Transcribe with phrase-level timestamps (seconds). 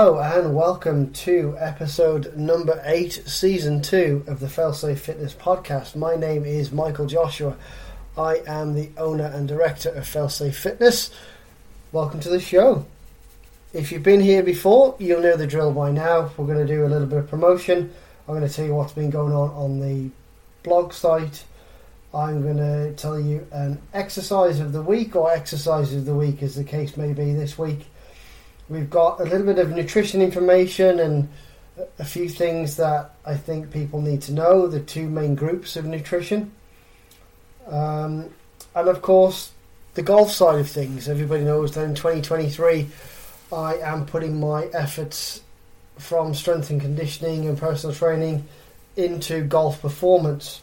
[0.00, 5.94] Hello and welcome to episode number eight, season two of the Failsafe Fitness podcast.
[5.94, 7.54] My name is Michael Joshua.
[8.16, 11.10] I am the owner and director of Failsafe Fitness.
[11.92, 12.86] Welcome to the show.
[13.74, 16.30] If you've been here before, you'll know the drill by now.
[16.38, 17.92] We're going to do a little bit of promotion.
[18.26, 20.08] I'm going to tell you what's been going on on the
[20.62, 21.44] blog site.
[22.14, 26.42] I'm going to tell you an exercise of the week or exercise of the week,
[26.42, 27.84] as the case may be this week.
[28.70, 31.28] We've got a little bit of nutrition information and
[31.98, 35.84] a few things that I think people need to know the two main groups of
[35.84, 36.52] nutrition.
[37.66, 38.30] Um,
[38.76, 39.50] and of course,
[39.94, 41.08] the golf side of things.
[41.08, 42.86] Everybody knows that in 2023,
[43.52, 45.42] I am putting my efforts
[45.98, 48.46] from strength and conditioning and personal training
[48.96, 50.60] into golf performance.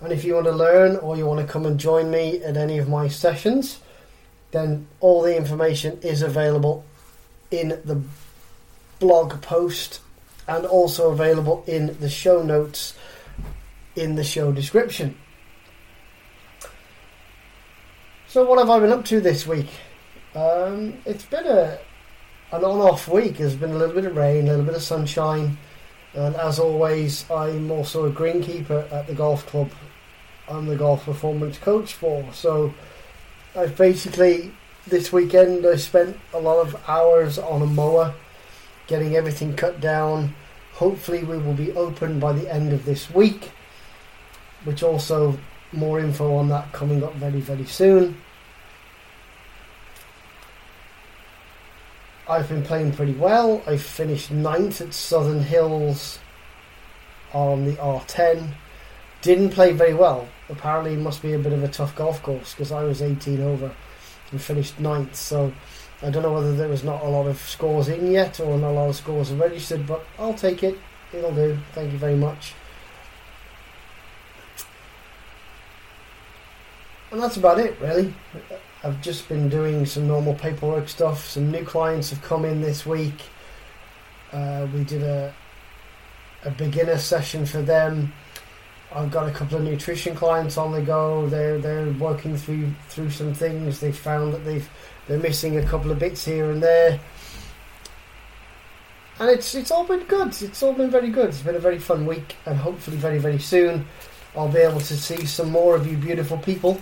[0.00, 2.56] And if you want to learn or you want to come and join me at
[2.56, 3.80] any of my sessions,
[4.50, 6.84] then all the information is available
[7.50, 8.00] in the
[8.98, 10.00] blog post
[10.46, 12.94] and also available in the show notes
[13.96, 15.16] in the show description.
[18.26, 19.68] So, what have I been up to this week?
[20.34, 21.78] Um, it's been a
[22.52, 23.38] an on-off week.
[23.38, 25.58] There's been a little bit of rain, a little bit of sunshine,
[26.14, 29.70] and as always, I'm also a greenkeeper at the golf club.
[30.48, 32.24] I'm the golf performance coach for.
[32.32, 32.74] So,
[33.56, 34.52] I've basically
[34.86, 38.14] this weekend I spent a lot of hours on a mower,
[38.86, 40.34] getting everything cut down.
[40.74, 43.50] Hopefully, we will be open by the end of this week,
[44.64, 45.38] which also
[45.72, 48.16] more info on that coming up very, very soon.
[52.28, 53.62] I've been playing pretty well.
[53.66, 56.20] I finished ninth at Southern Hills
[57.32, 58.54] on the R10.
[59.22, 60.28] Didn't play very well.
[60.50, 63.40] Apparently, it must be a bit of a tough golf course because I was 18
[63.40, 63.72] over
[64.30, 65.14] and finished ninth.
[65.14, 65.52] So
[66.02, 68.70] I don't know whether there was not a lot of scores in yet or not
[68.70, 70.78] a lot of scores registered, but I'll take it.
[71.12, 71.58] It'll do.
[71.72, 72.54] Thank you very much.
[77.10, 78.14] And that's about it, really.
[78.84, 81.28] I've just been doing some normal paperwork stuff.
[81.28, 83.20] Some new clients have come in this week.
[84.32, 85.34] Uh, we did a
[86.44, 88.12] a beginner session for them.
[88.92, 91.28] I've got a couple of nutrition clients on the go.
[91.28, 93.80] They're they're working through through some things.
[93.80, 94.68] They've found that they've
[95.06, 96.98] they're missing a couple of bits here and there.
[99.20, 100.28] And it's it's all been good.
[100.42, 101.28] It's all been very good.
[101.28, 103.86] It's been a very fun week, and hopefully very very soon
[104.36, 106.80] I'll be able to see some more of you beautiful people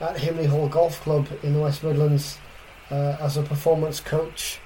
[0.00, 2.38] at Himley Hall Golf Club in the West Midlands
[2.90, 4.58] uh, as a performance coach.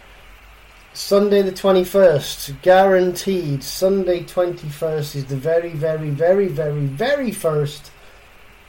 [0.98, 3.62] Sunday the 21st, guaranteed.
[3.62, 7.92] Sunday 21st is the very, very, very, very, very first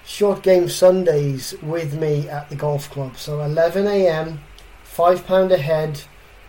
[0.06, 3.17] short game Sundays with me at the golf club.
[3.17, 4.41] So 11 a.m.,
[4.85, 6.03] £5 a head.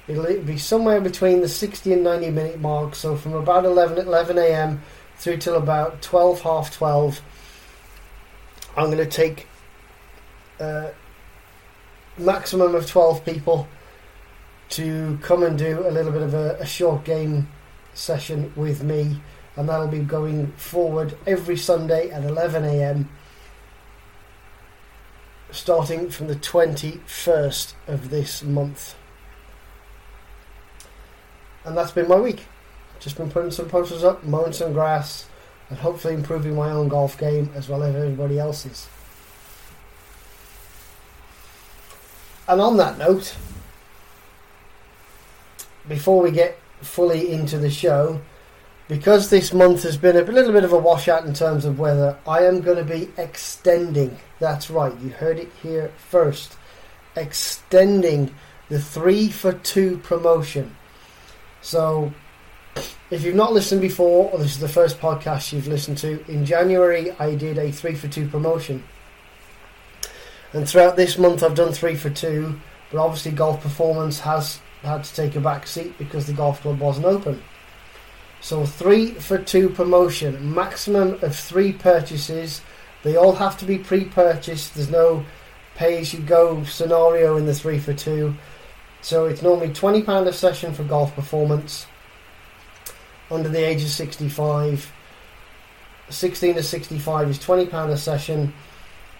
[0.06, 2.94] It'll be somewhere between the 60 and 90 minute mark.
[2.94, 4.82] So from about 11 11 a.m.
[5.16, 7.22] through till about 12, half 12.
[8.76, 9.48] I'm going to take
[10.60, 10.91] uh,
[12.18, 13.66] maximum of 12 people
[14.70, 17.48] to come and do a little bit of a, a short game
[17.94, 19.20] session with me,
[19.56, 23.09] and that'll be going forward every Sunday at 11 a.m.
[25.50, 28.94] starting from the 21st of this month.
[31.64, 32.47] And that's been my week.
[33.00, 35.26] Just been putting some posters up, mowing some grass,
[35.69, 38.88] and hopefully improving my own golf game as well as everybody else's.
[42.48, 43.36] And on that note,
[45.88, 48.20] before we get fully into the show,
[48.88, 52.18] because this month has been a little bit of a washout in terms of weather,
[52.26, 54.18] I am going to be extending.
[54.41, 56.56] That's right, you heard it here first.
[57.15, 58.34] Extending
[58.68, 60.74] the three for two promotion.
[61.60, 62.12] So,
[63.10, 66.44] if you've not listened before, or this is the first podcast you've listened to, in
[66.44, 68.83] January I did a three for two promotion.
[70.53, 72.60] And throughout this month I've done three for two,
[72.91, 76.80] but obviously golf performance has had to take a back seat because the golf club
[76.80, 77.42] wasn't open.
[78.41, 82.62] So three for two promotion, maximum of three purchases.
[83.03, 84.74] They all have to be pre-purchased.
[84.74, 85.24] There's no
[85.74, 88.34] pay-as-you-go scenario in the three for two.
[89.03, 91.86] So it's normally twenty pound a session for golf performance.
[93.30, 94.91] Under the age of sixty-five,
[96.09, 98.53] 16 to sixty-five is twenty pound a session.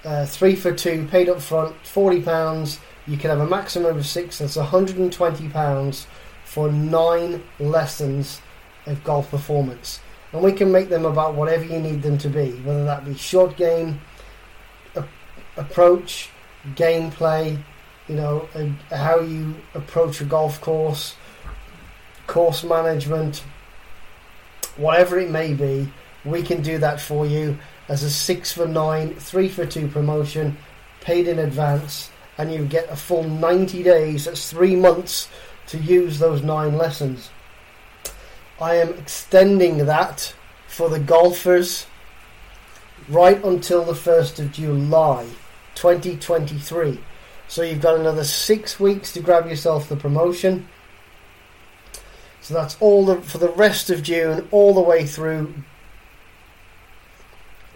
[0.05, 2.81] Uh, three for two, paid up front, forty pounds
[3.11, 6.07] you can have a maximum of six, that's £120
[6.45, 8.41] for nine lessons
[8.87, 9.99] of golf performance.
[10.33, 13.17] And we can make them about whatever you need them to be, whether that be
[13.17, 14.01] short game,
[14.95, 15.05] a-
[15.57, 16.31] approach,
[16.77, 17.61] gameplay,
[18.07, 21.17] you know, a, how you approach a golf course,
[22.29, 23.43] course management,
[24.77, 25.93] whatever it may be,
[26.25, 27.59] we can do that for you
[27.89, 30.57] as a six for nine, three for two promotion,
[31.01, 35.29] paid in advance, and you get a full 90 days, that's three months,
[35.69, 37.31] to use those nine lessons.
[38.61, 40.35] I am extending that
[40.67, 41.87] for the golfers
[43.09, 45.27] right until the 1st of July
[45.75, 47.01] 2023.
[47.49, 50.69] So you've got another six weeks to grab yourself the promotion.
[52.41, 55.55] So that's all the, for the rest of June, all the way through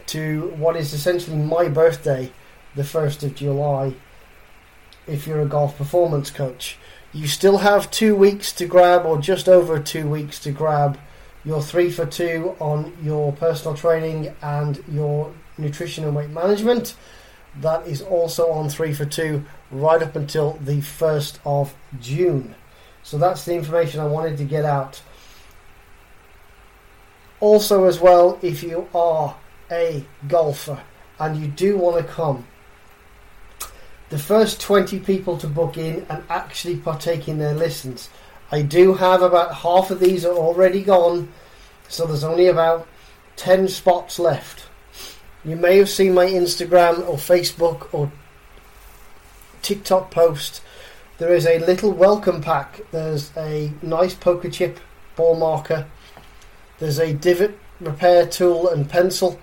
[0.06, 2.30] to what is essentially my birthday,
[2.74, 3.94] the 1st of July,
[5.06, 6.78] if you're a golf performance coach.
[7.12, 10.98] You still have two weeks to grab, or just over two weeks to grab,
[11.44, 16.96] your three for two on your personal training and your nutrition and weight management.
[17.60, 22.54] That is also on three for two right up until the 1st of June.
[23.02, 25.02] So that's the information I wanted to get out.
[27.40, 29.36] Also, as well, if you are
[29.70, 30.82] a golfer
[31.18, 32.46] and you do want to come,
[34.14, 38.08] the first 20 people to book in and actually partake in their lessons.
[38.52, 41.32] I do have about half of these are already gone,
[41.88, 42.86] so there's only about
[43.34, 44.68] 10 spots left.
[45.44, 48.12] You may have seen my Instagram or Facebook or
[49.62, 50.62] TikTok post.
[51.18, 52.82] There is a little welcome pack.
[52.92, 54.78] There's a nice poker chip
[55.16, 55.88] ball marker.
[56.78, 59.40] There's a divot repair tool and pencil.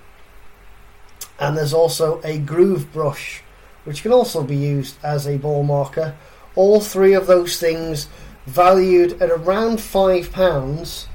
[1.41, 3.43] And there's also a groove brush,
[3.83, 6.15] which can also be used as a ball marker.
[6.55, 8.07] All three of those things,
[8.45, 11.05] valued at around £5,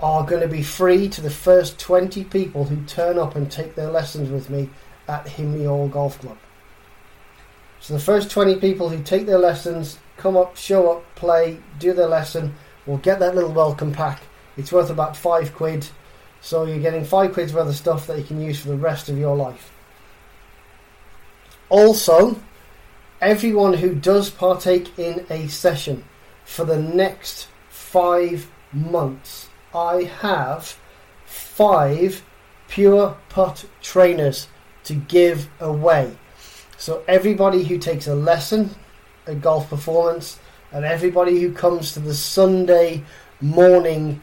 [0.00, 3.74] are going to be free to the first 20 people who turn up and take
[3.74, 4.70] their lessons with me
[5.08, 6.38] at Himley Hall Golf Club.
[7.80, 11.92] So the first 20 people who take their lessons, come up, show up, play, do
[11.92, 12.54] their lesson,
[12.86, 14.22] will get that little welcome pack.
[14.56, 15.88] It's worth about five quid.
[16.40, 19.08] So you're getting five quid's worth of stuff that you can use for the rest
[19.08, 19.72] of your life.
[21.68, 22.40] Also,
[23.20, 26.04] everyone who does partake in a session
[26.44, 30.76] for the next five months I have
[31.26, 32.24] five
[32.68, 34.48] pure putt trainers
[34.84, 36.16] to give away.
[36.76, 38.74] So everybody who takes a lesson,
[39.26, 40.38] a golf performance,
[40.72, 43.04] and everybody who comes to the Sunday
[43.40, 44.22] morning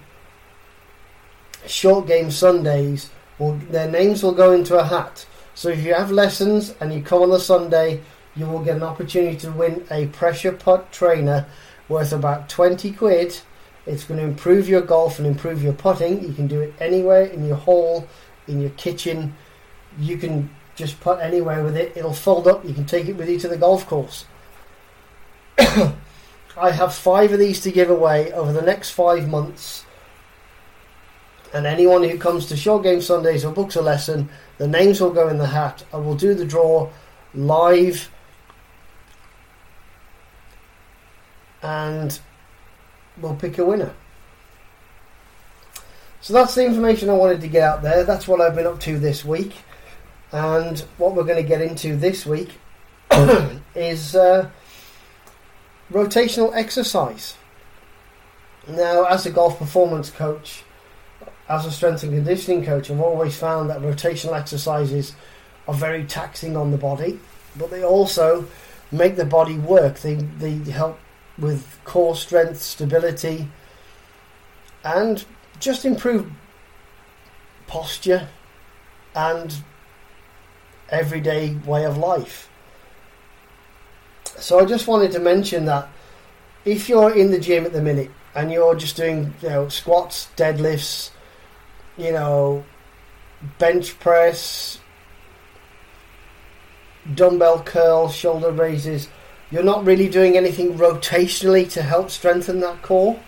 [1.67, 3.09] short game Sundays,
[3.39, 5.25] will, their names will go into a hat.
[5.55, 8.01] So if you have lessons and you come on the Sunday,
[8.35, 11.47] you will get an opportunity to win a pressure putt trainer
[11.89, 13.41] worth about 20 quid
[13.85, 16.23] it's going to improve your golf and improve your putting.
[16.23, 18.07] You can do it anywhere in your hall,
[18.47, 19.35] in your kitchen.
[19.99, 21.95] You can just putt anywhere with it.
[21.95, 22.65] It'll fold up.
[22.65, 24.25] You can take it with you to the golf course.
[25.57, 29.85] I have five of these to give away over the next five months.
[31.55, 35.13] And anyone who comes to Short Game Sundays or books a lesson, the names will
[35.13, 35.85] go in the hat.
[35.93, 36.89] I will do the draw
[37.33, 38.11] live.
[41.63, 42.19] And
[43.21, 43.93] we'll pick a winner.
[46.19, 48.03] So that's the information I wanted to get out there.
[48.03, 49.53] That's what I've been up to this week.
[50.33, 52.49] And what we're going to get into this week
[53.73, 54.49] is uh,
[55.89, 57.37] rotational exercise.
[58.67, 60.64] Now, as a golf performance coach,
[61.47, 65.15] as a strength and conditioning coach, I've always found that rotational exercises
[65.67, 67.19] are very taxing on the body,
[67.55, 68.47] but they also
[68.91, 69.99] make the body work.
[69.99, 70.99] They, they help
[71.37, 73.47] with core strength, stability,
[74.83, 75.23] and
[75.59, 76.31] just improve
[77.67, 78.27] posture
[79.15, 79.55] and
[80.89, 82.49] everyday way of life.
[84.37, 85.87] So I just wanted to mention that
[86.65, 90.27] if you're in the gym at the minute and you're just doing you know squats,
[90.35, 91.11] deadlifts,
[91.97, 92.63] you know,
[93.59, 94.79] bench press,
[97.13, 99.09] dumbbell curl, shoulder raises,
[99.51, 103.19] you're not really doing anything rotationally to help strengthen that core,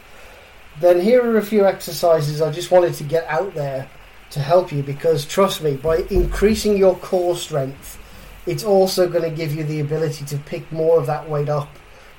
[0.80, 3.90] then here are a few exercises I just wanted to get out there
[4.32, 8.00] to help you because trust me, by increasing your core strength,
[8.46, 11.70] it's also going to give you the ability to pick more of that weight up,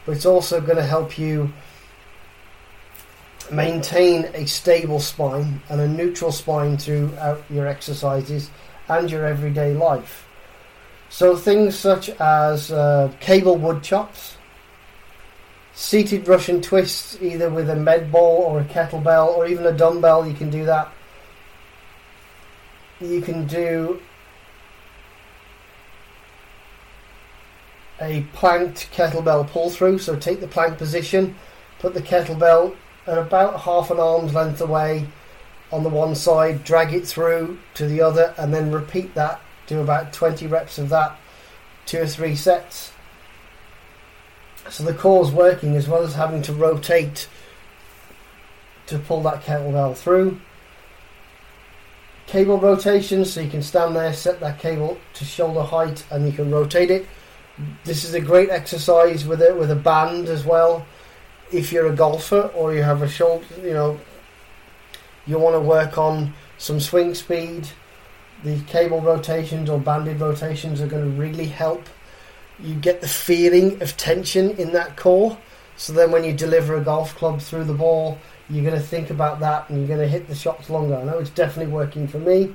[0.04, 1.52] but it's also going to help you
[3.50, 8.50] maintain a stable spine and a neutral spine throughout your exercises
[8.88, 10.26] and your everyday life.
[11.08, 14.36] So things such as uh, cable wood chops,
[15.74, 20.26] seated Russian twists, either with a med ball or a kettlebell or even a dumbbell,
[20.26, 20.92] you can do that.
[23.00, 24.00] You can do
[28.00, 31.34] a planked kettlebell pull through, so take the plank position,
[31.78, 32.76] put the kettlebell
[33.08, 35.06] at about half an arm's length away
[35.72, 39.40] on the one side, drag it through to the other, and then repeat that.
[39.66, 41.18] Do about 20 reps of that,
[41.86, 42.92] two or three sets.
[44.68, 47.28] So the core's working as well as having to rotate
[48.86, 50.40] to pull that kettlebell through.
[52.26, 56.32] Cable rotation, so you can stand there, set that cable to shoulder height, and you
[56.32, 57.06] can rotate it.
[57.84, 60.86] This is a great exercise with it with a band as well.
[61.52, 64.00] If you're a golfer or you have a shoulder, you know,
[65.26, 67.68] you want to work on some swing speed.
[68.44, 71.88] The cable rotations or banded rotations are going to really help
[72.60, 75.38] you get the feeling of tension in that core.
[75.76, 78.18] So then when you deliver a golf club through the ball,
[78.50, 80.96] you're going to think about that and you're going to hit the shots longer.
[80.96, 82.54] I know it's definitely working for me.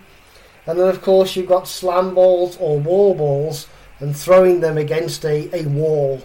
[0.66, 3.68] And then, of course, you've got slam balls or wall balls
[4.00, 6.22] and throwing them against a, a wall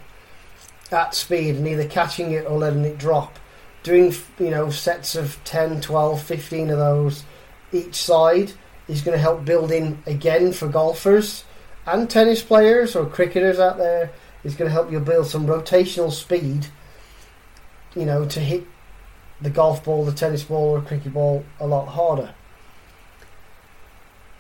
[0.93, 3.39] at speed and either catching it or letting it drop.
[3.83, 7.25] Doing, you know, sets of 10, 12, 15 of those
[7.73, 8.53] each side
[8.89, 11.45] is going to help build in again for golfers
[11.87, 14.11] and tennis players or cricketers out there.
[14.45, 16.69] Is going to help you build some rotational speed,
[17.97, 18.65] you know, to hit
[19.43, 22.33] the golf ball, the tennis ball, or a cricket ball a lot harder.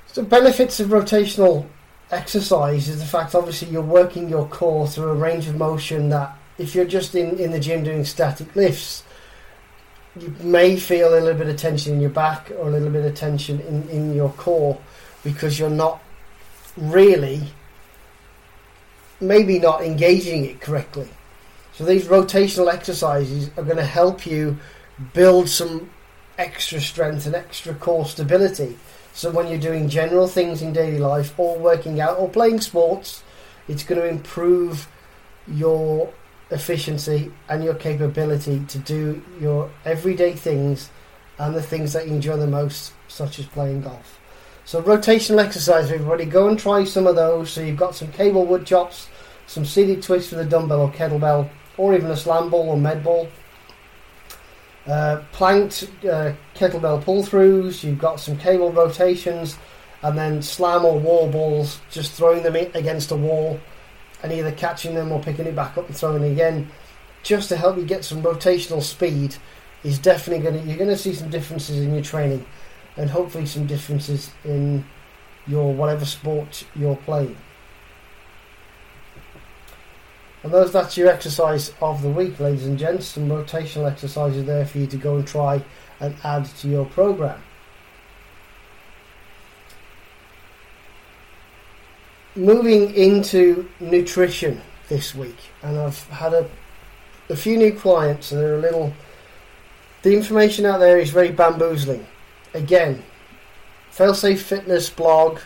[0.06, 1.66] So, benefits of rotational
[2.12, 6.37] exercise is the fact, obviously, you're working your core through a range of motion that,
[6.58, 9.04] if you're just in, in the gym doing static lifts,
[10.18, 13.04] you may feel a little bit of tension in your back or a little bit
[13.04, 14.78] of tension in, in your core
[15.22, 16.02] because you're not
[16.76, 17.42] really,
[19.20, 21.08] maybe not engaging it correctly.
[21.72, 24.58] So, these rotational exercises are going to help you
[25.12, 25.88] build some
[26.38, 28.76] extra strength and extra core stability.
[29.12, 33.22] So when you're doing general things in daily life, or working out, or playing sports,
[33.66, 34.88] it's going to improve
[35.48, 36.12] your
[36.50, 40.90] efficiency and your capability to do your everyday things
[41.38, 44.18] and the things that you enjoy the most, such as playing golf.
[44.64, 47.50] So rotational exercise, everybody, go and try some of those.
[47.50, 49.08] So you've got some cable wood chops,
[49.46, 53.02] some seated twists with a dumbbell or kettlebell, or even a slam ball or med
[53.02, 53.28] ball.
[54.86, 59.56] Uh, planked uh, kettlebell pull throughs, you've got some cable rotations,
[60.02, 63.60] and then slam or wall balls, just throwing them against a wall
[64.22, 66.70] and either catching them or picking it back up and throwing it again,
[67.22, 69.36] just to help you get some rotational speed,
[69.84, 72.44] is definitely going to, you're going to see some differences in your training
[72.96, 74.84] and hopefully some differences in
[75.46, 77.36] your whatever sport you're playing.
[80.42, 83.06] And those that's your exercise of the week, ladies and gents.
[83.08, 85.62] Some rotational exercises there for you to go and try
[86.00, 87.42] and add to your program.
[92.38, 96.48] Moving into nutrition this week, and I've had a,
[97.28, 98.92] a few new clients, and they're a little.
[100.02, 102.06] The information out there is very bamboozling.
[102.54, 103.02] Again,
[103.90, 105.40] Failsafe Fitness blog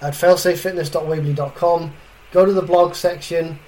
[0.00, 1.92] at failsafefitness.weebly.com
[2.30, 3.58] go to the blog section.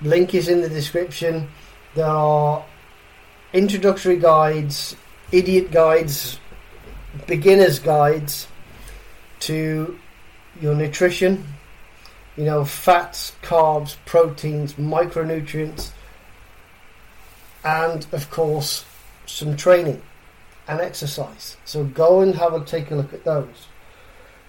[0.00, 1.48] Link is in the description.
[1.94, 2.64] There are
[3.52, 4.96] introductory guides,
[5.30, 6.38] idiot guides,
[7.26, 8.48] beginners guides
[9.40, 9.98] to
[10.60, 11.44] your nutrition.
[12.36, 15.90] You know, fats, carbs, proteins, micronutrients,
[17.62, 18.86] and of course,
[19.26, 20.00] some training
[20.66, 21.56] and exercise.
[21.64, 23.66] So go and have a take a look at those.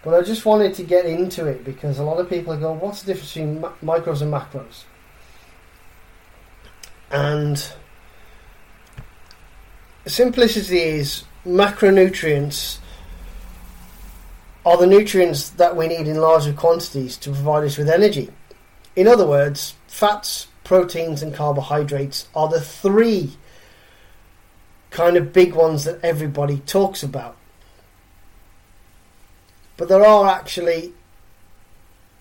[0.03, 3.01] But I just wanted to get into it because a lot of people go, what's
[3.01, 4.83] the difference between micros and macros?
[7.09, 7.71] And
[10.05, 12.79] simplicity is macronutrients
[14.65, 18.29] are the nutrients that we need in larger quantities to provide us with energy.
[18.95, 23.37] In other words, fats, proteins, and carbohydrates are the three
[24.89, 27.35] kind of big ones that everybody talks about.
[29.75, 30.93] But there are actually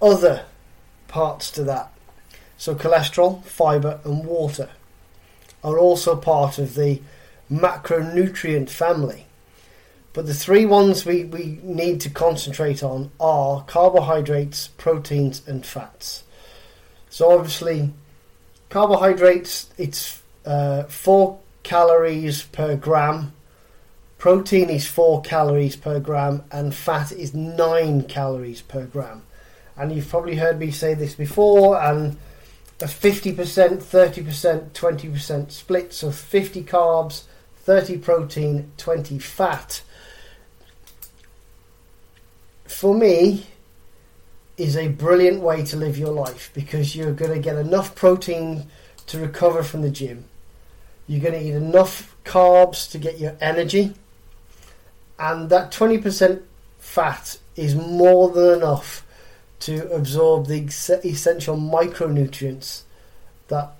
[0.00, 0.46] other
[1.06, 1.92] parts to that.
[2.56, 4.70] So, cholesterol, fibre, and water
[5.62, 7.02] are also part of the
[7.50, 9.26] macronutrient family.
[10.12, 16.24] But the three ones we, we need to concentrate on are carbohydrates, proteins, and fats.
[17.08, 17.92] So, obviously,
[18.68, 23.32] carbohydrates, it's uh, four calories per gram
[24.22, 29.24] Protein is 4 calories per gram and fat is 9 calories per gram.
[29.76, 32.16] And you've probably heard me say this before, and
[32.80, 35.92] a 50%, 30%, 20% split.
[35.92, 37.24] So 50 carbs,
[37.64, 39.82] 30 protein, 20 fat.
[42.72, 43.46] For me,
[44.56, 48.66] is a brilliant way to live your life because you're going to get enough protein
[49.06, 50.24] to recover from the gym
[51.06, 53.94] You're going to eat enough carbs to get your energy,
[55.18, 56.42] and that 20%
[56.78, 59.04] fat is more than enough
[59.60, 60.64] to absorb the
[61.04, 62.82] essential micronutrients
[63.48, 63.72] that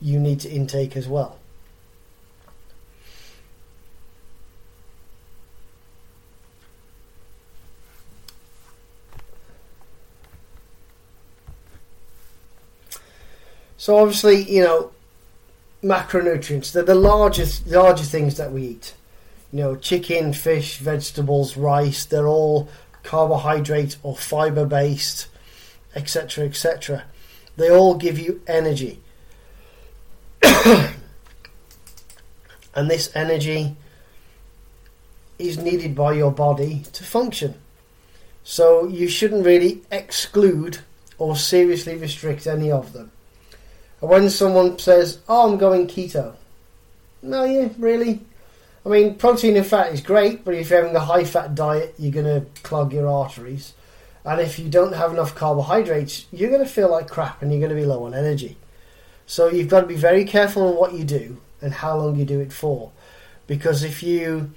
[0.00, 1.37] you need to intake as well.
[13.78, 14.90] So obviously, you know,
[15.82, 18.94] macronutrients, they're the largest larger things that we eat.
[19.52, 22.68] You know, chicken, fish, vegetables, rice, they're all
[23.04, 25.28] carbohydrate or fiber based,
[25.94, 27.04] etc., etc.
[27.56, 29.00] They all give you energy.
[30.42, 30.90] and
[32.90, 33.76] this energy
[35.38, 37.54] is needed by your body to function.
[38.42, 40.80] So you shouldn't really exclude
[41.16, 43.12] or seriously restrict any of them.
[44.00, 46.34] And when someone says, "Oh, I'm going keto,"
[47.22, 48.20] no, yeah, really.
[48.86, 51.94] I mean, protein and fat is great, but if you're having a high fat diet,
[51.98, 53.74] you're going to clog your arteries.
[54.24, 57.60] And if you don't have enough carbohydrates, you're going to feel like crap and you're
[57.60, 58.56] going to be low on energy.
[59.26, 62.24] So you've got to be very careful on what you do and how long you
[62.24, 62.92] do it for.
[63.46, 64.52] Because if you,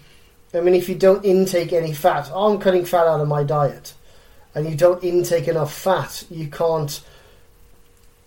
[0.53, 3.43] I mean, if you don't intake any fat, oh, I'm cutting fat out of my
[3.43, 3.93] diet,
[4.53, 7.01] and you don't intake enough fat, you can't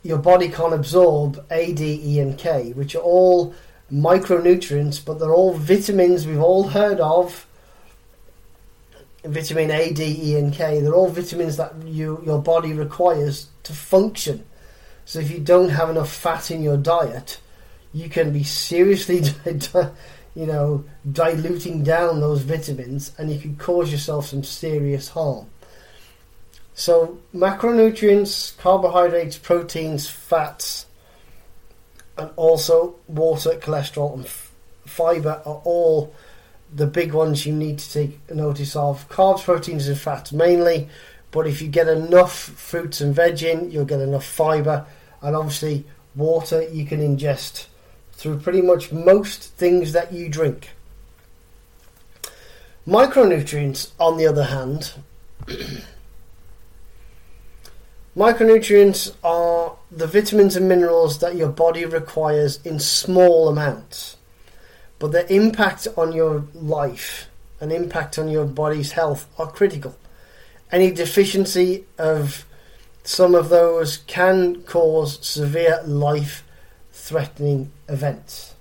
[0.05, 3.55] your body can't absorb A, D, E, and K, which are all
[3.91, 7.47] micronutrients, but they're all vitamins we've all heard of.
[9.25, 10.81] Vitamin A, D, E, and K.
[10.83, 14.45] They're all vitamins that you your body requires to function.
[15.07, 17.41] So if you don't have enough fat in your diet,
[17.95, 19.23] you can be seriously,
[20.35, 25.47] you know, diluting down those vitamins, and you can cause yourself some serious harm.
[26.75, 30.87] So macronutrients, carbohydrates, proteins, fats,
[32.19, 34.53] and also water, cholesterol, and f-
[34.85, 36.15] fiber are all
[36.75, 39.09] the big ones you need to take notice of.
[39.09, 40.89] Carbs, proteins, and fats mainly,
[41.31, 44.85] but if you get enough fruits and veg in, you'll get enough fiber,
[45.23, 45.85] and obviously
[46.17, 47.67] water you can ingest
[48.13, 50.71] through pretty much most things that you drink.
[52.87, 54.93] Micronutrients, on the other hand,
[58.17, 64.17] Micronutrients are the vitamins and minerals that your body requires in small amounts,
[65.01, 67.29] but their impact on your life
[67.61, 69.97] and impact on your body's health are critical.
[70.71, 72.47] Any deficiency of
[73.03, 76.45] some of those can cause severe life
[76.93, 78.55] threatening events.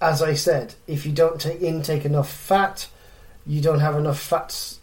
[0.00, 2.88] As I said, if you don't take, intake enough fat,
[3.46, 4.80] you don't have enough fats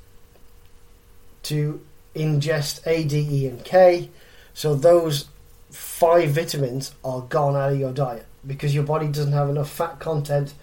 [1.44, 1.82] to
[2.16, 4.10] ingest A, D, E, and K.
[4.54, 5.26] So those
[5.70, 10.00] five vitamins are gone out of your diet because your body doesn't have enough fat
[10.00, 10.54] content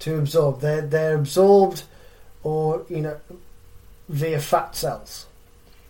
[0.00, 0.60] to absorb.
[0.60, 1.82] They're they're absorbed
[2.42, 3.20] or you know
[4.08, 5.26] via fat cells.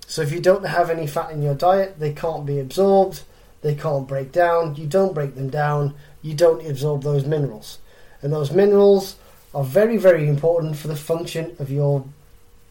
[0.07, 3.23] So if you don't have any fat in your diet, they can't be absorbed.
[3.63, 4.75] They can't break down.
[4.77, 5.95] You don't break them down.
[6.23, 7.79] You don't absorb those minerals,
[8.23, 9.17] and those minerals
[9.55, 12.05] are very very important for the function of your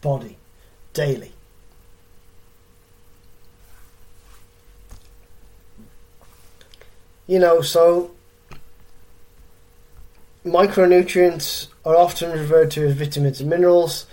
[0.00, 0.36] body
[0.92, 1.32] daily.
[7.30, 8.10] You know, so
[10.44, 14.06] micronutrients are often referred to as vitamins and minerals.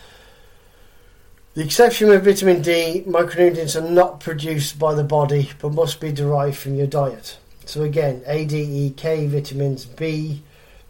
[1.56, 6.12] The exception with vitamin D, micronutrients are not produced by the body but must be
[6.12, 7.40] derived from your diet.
[7.66, 10.44] So again, A, D, E, K vitamins, B.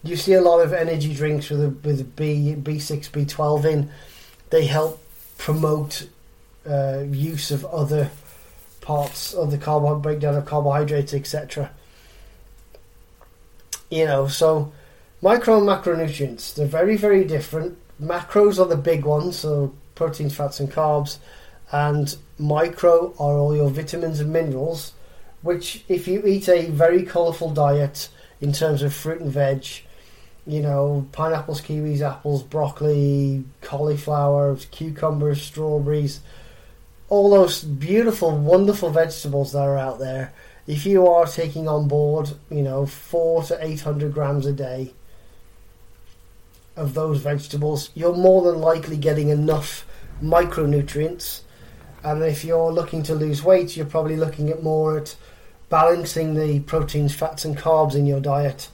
[0.04, 3.90] You see a lot of energy drinks with a, with B, B6, B12 in.
[4.50, 5.02] They help
[5.38, 6.10] promote
[6.70, 8.12] uh, use of other
[8.82, 11.72] parts of the carbohydrate breakdown of carbohydrates, etc.
[13.90, 14.72] You know, so
[15.22, 17.78] micro and macronutrients, they're very, very different.
[18.02, 21.18] Macros are the big ones, so proteins, fats, and carbs,
[21.72, 24.94] and micro are all your vitamins and minerals,
[25.42, 28.10] which, if you eat a very colourful diet
[28.42, 29.66] in terms of fruit and veg,
[30.46, 36.22] you know, pineapples, kiwis, apples, broccoli, cauliflower, cucumbers, strawberries,
[37.10, 40.34] all those beautiful, wonderful vegetables that are out there
[40.68, 44.94] if you are taking on board, you know, four to eight hundred grams a day
[46.76, 49.88] of those vegetables, you're more than likely getting enough
[50.22, 51.42] micronutrients.
[52.04, 55.16] And if you're looking to lose weight, you're probably looking at more at
[55.70, 58.70] balancing the proteins, fats, and carbs in your diet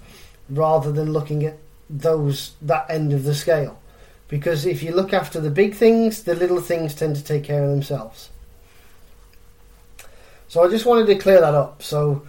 [0.49, 1.57] rather than looking at
[1.89, 3.79] those that end of the scale.
[4.27, 7.63] Because if you look after the big things, the little things tend to take care
[7.63, 8.29] of themselves.
[10.53, 11.81] So I just wanted to clear that up.
[11.81, 12.27] So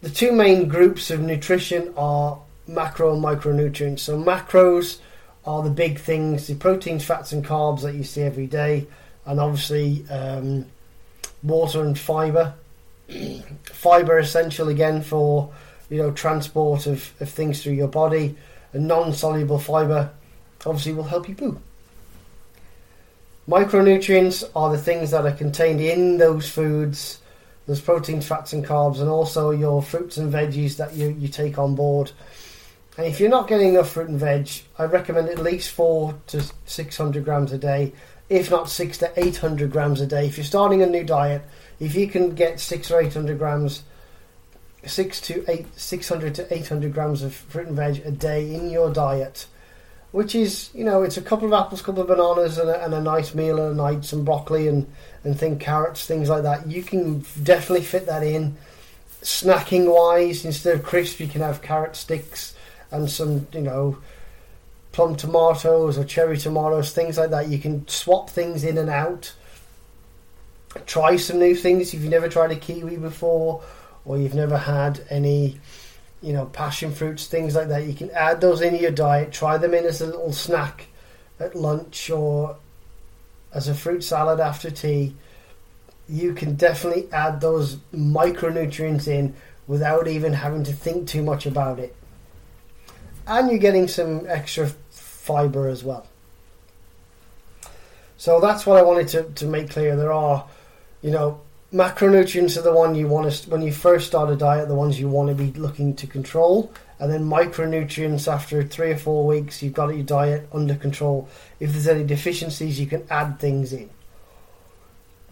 [0.00, 3.98] the two main groups of nutrition are macro and micronutrients.
[3.98, 5.00] So macros
[5.44, 8.86] are the big things, the proteins, fats, and carbs that you see every day,
[9.26, 10.64] and obviously um,
[11.42, 12.54] water and fiber.
[13.64, 15.52] fiber essential again for
[15.90, 18.34] you know transport of, of things through your body.
[18.72, 20.10] And non-soluble fiber
[20.64, 21.60] obviously will help you poo.
[23.46, 27.18] Micronutrients are the things that are contained in those foods,
[27.66, 31.58] those proteins, fats, and carbs, and also your fruits and veggies that you, you take
[31.58, 32.12] on board.
[32.96, 34.48] And if you're not getting enough fruit and veg,
[34.78, 37.92] I recommend at least four to 600 grams a day,
[38.28, 40.26] if not six to 800 grams a day.
[40.26, 41.42] If you're starting a new diet,
[41.80, 43.82] if you can get six or 800 grams,
[44.84, 48.92] six to eight, 600 to 800 grams of fruit and veg a day in your
[48.92, 49.46] diet,
[50.12, 52.94] which is, you know, it's a couple of apples, couple of bananas, and a, and
[52.94, 54.86] a nice meal at night, some broccoli and,
[55.24, 56.66] and think carrots, things like that.
[56.66, 58.56] You can definitely fit that in.
[59.22, 62.54] Snacking wise, instead of crisps, you can have carrot sticks
[62.90, 63.98] and some, you know,
[64.92, 67.48] plum tomatoes or cherry tomatoes, things like that.
[67.48, 69.32] You can swap things in and out.
[70.86, 73.62] Try some new things if you've never tried a kiwi before
[74.04, 75.58] or you've never had any,
[76.22, 77.84] you know, passion fruits, things like that.
[77.84, 79.32] You can add those into your diet.
[79.32, 80.86] Try them in as a little snack
[81.40, 82.56] at lunch or
[83.52, 85.14] as a fruit salad after tea.
[86.08, 89.34] You can definitely add those micronutrients in
[89.66, 91.94] without even having to think too much about it
[93.26, 96.06] and you're getting some extra fiber as well.
[98.16, 99.96] So that's what I wanted to, to make clear.
[99.96, 100.46] There are,
[101.02, 101.40] you know,
[101.72, 105.00] macronutrients are the one you want to when you first start a diet, the ones
[105.00, 109.62] you want to be looking to control, and then micronutrients after three or four weeks,
[109.62, 111.28] you've got your diet under control.
[111.60, 113.88] If there's any deficiencies, you can add things in.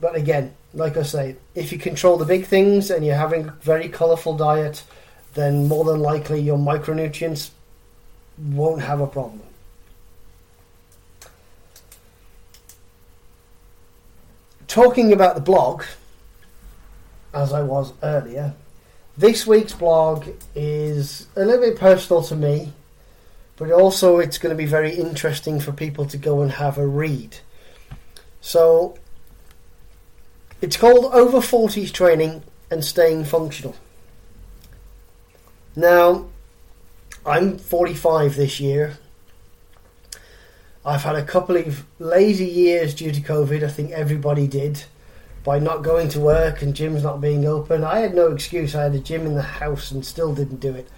[0.01, 3.57] But again, like I say, if you control the big things and you're having a
[3.61, 4.83] very colourful diet,
[5.35, 7.51] then more than likely your micronutrients
[8.39, 9.43] won't have a problem.
[14.67, 15.83] Talking about the blog,
[17.33, 18.55] as I was earlier,
[19.17, 22.73] this week's blog is a little bit personal to me,
[23.57, 26.87] but also it's going to be very interesting for people to go and have a
[26.87, 27.37] read.
[28.41, 28.97] So,
[30.61, 33.77] it's called Over 40s Training and Staying Functional.
[35.77, 36.27] Now,
[37.25, 38.99] I'm 45 this year.
[40.85, 43.63] I've had a couple of lazy years due to COVID.
[43.63, 44.85] I think everybody did
[45.45, 47.83] by not going to work and gyms not being open.
[47.83, 48.75] I had no excuse.
[48.75, 50.89] I had a gym in the house and still didn't do it.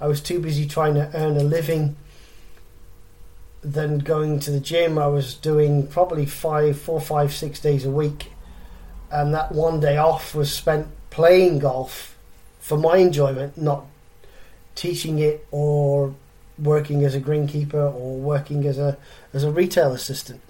[0.00, 1.96] I was too busy trying to earn a living
[3.62, 4.98] than going to the gym.
[4.98, 8.32] I was doing probably five, four, five, six days a week,
[9.10, 12.16] and that one day off was spent playing golf
[12.60, 13.86] for my enjoyment, not
[14.74, 16.14] teaching it or
[16.58, 18.96] working as a greenkeeper or working as a
[19.32, 20.40] as a retail assistant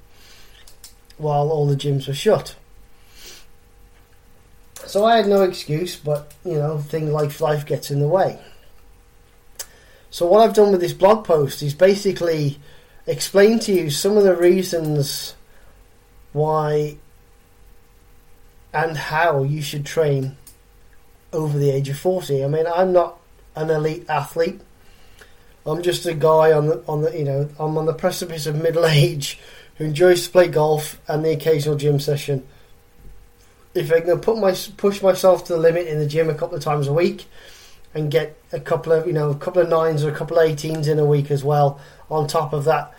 [1.18, 2.56] while all the gyms were shut.
[4.88, 8.38] So I had no excuse, but you know, things like life gets in the way.
[10.10, 12.58] So what I've done with this blog post is basically
[13.06, 15.34] explain to you some of the reasons
[16.32, 16.96] why
[18.72, 20.36] and how you should train
[21.32, 22.44] over the age of 40.
[22.44, 23.18] I mean, I'm not
[23.54, 24.60] an elite athlete.
[25.64, 28.54] I'm just a guy on the on the you know I'm on the precipice of
[28.54, 29.38] middle age
[29.76, 32.46] who enjoys to play golf and the occasional gym session.
[33.76, 36.56] If I can put my push myself to the limit in the gym a couple
[36.56, 37.26] of times a week
[37.94, 40.48] and get a couple of you know a couple of nines or a couple of
[40.48, 42.94] 18s in a week as well on top of that,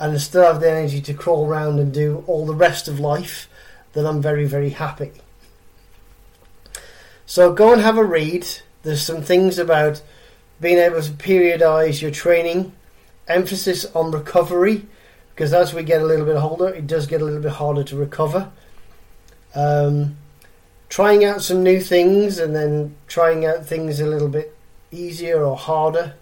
[0.00, 3.48] and still have the energy to crawl around and do all the rest of life,
[3.92, 5.12] then I'm very very happy.
[7.26, 8.46] So go and have a read
[8.86, 10.00] there's some things about
[10.60, 12.72] being able to periodize your training,
[13.26, 14.86] emphasis on recovery,
[15.34, 17.82] because as we get a little bit older, it does get a little bit harder
[17.82, 18.52] to recover.
[19.56, 20.16] Um,
[20.88, 24.56] trying out some new things and then trying out things a little bit
[24.92, 26.14] easier or harder.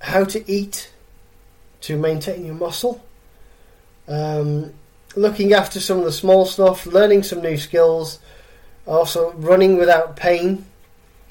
[0.00, 0.90] How to eat
[1.82, 3.02] to maintain your muscle.
[4.06, 4.74] Um,
[5.16, 8.18] looking after some of the small stuff, learning some new skills,
[8.86, 10.66] also running without pain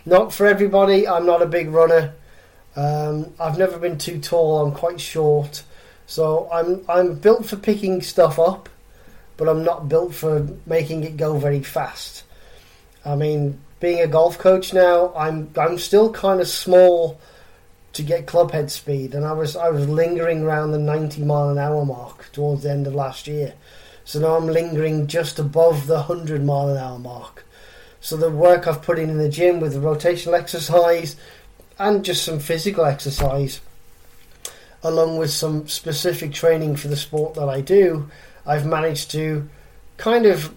[0.06, 1.08] not for everybody.
[1.08, 2.14] I'm not a big runner.
[2.76, 4.66] Um, I've never been too tall.
[4.66, 5.64] I'm quite short,
[6.06, 8.70] so I'm I'm built for picking stuff up,
[9.38, 12.24] but I'm not built for making it go very fast.
[13.04, 17.20] I mean, being a golf coach now, I'm I'm still kind of small
[17.94, 21.50] to get club head speed, and I was I was lingering around the 90 mile
[21.50, 23.54] an hour mark towards the end of last year.
[24.06, 27.46] So now I'm lingering just above the 100 mile an hour mark.
[28.00, 31.16] So the work I've put in in the gym with the rotational exercise
[31.78, 33.62] and just some physical exercise,
[34.84, 38.10] along with some specific training for the sport that I do,
[38.46, 39.50] I've managed to
[39.98, 40.54] kind of